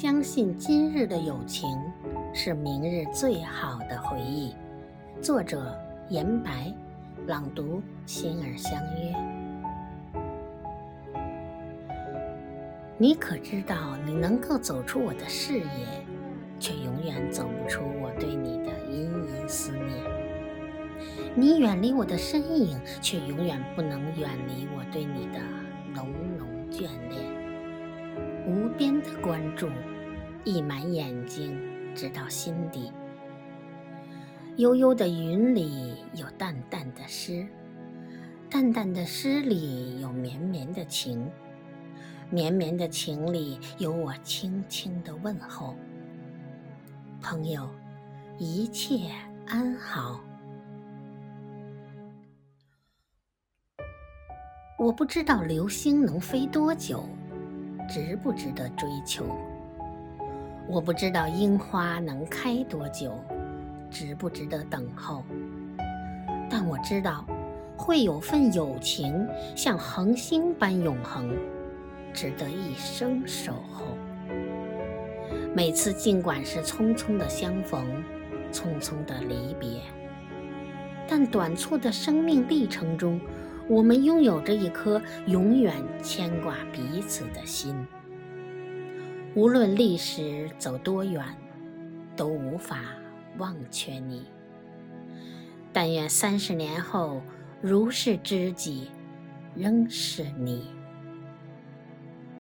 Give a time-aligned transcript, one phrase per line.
[0.00, 1.68] 相信今日的友情
[2.32, 4.54] 是明日最好的回忆。
[5.20, 6.72] 作者：严白，
[7.26, 9.14] 朗读：心儿相约。
[12.96, 16.02] 你可知道，你能够走出我的视野，
[16.58, 19.86] 却永远走不出我对你的隐隐思念。
[21.34, 25.40] 你远离我的身影，却永远不能远离我对你的
[25.92, 26.08] 浓
[26.38, 27.39] 浓眷恋。
[28.50, 29.68] 无边的关注，
[30.42, 31.56] 溢满眼睛，
[31.94, 32.92] 直到心底。
[34.56, 37.46] 悠悠的云里有淡淡的诗，
[38.50, 41.30] 淡淡的诗里有绵绵的情，
[42.28, 45.76] 绵绵的情里有我轻轻的问候。
[47.22, 47.70] 朋友，
[48.36, 49.12] 一切
[49.46, 50.20] 安好。
[54.76, 57.04] 我不知道流星能飞多久。
[57.90, 59.24] 值不值得追求？
[60.68, 63.12] 我不知道樱花能开多久，
[63.90, 65.24] 值不值得等候？
[66.48, 67.26] 但我知道，
[67.76, 71.36] 会有份友情像恒星般永恒，
[72.12, 73.86] 值得一生守候。
[75.52, 77.84] 每次尽管是匆匆的相逢，
[78.52, 79.80] 匆匆的离别，
[81.08, 83.20] 但短促的生命历程中。
[83.70, 87.72] 我们拥有着一颗永远牵挂彼此的心，
[89.36, 91.24] 无论历史走多远，
[92.16, 92.80] 都无法
[93.38, 94.26] 忘却你。
[95.72, 97.22] 但愿三十年后，
[97.62, 98.90] 如是知己，
[99.54, 100.64] 仍是你。